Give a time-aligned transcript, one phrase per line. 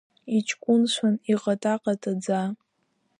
[0.37, 2.39] Иҷкәынцәан, иҟата-ҟатаӡа…